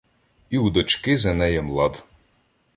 І 0.49 0.57
у 0.57 0.69
дочки 0.69 1.17
з 1.17 1.25
Енеєм 1.25 1.69
лад. 1.69 2.05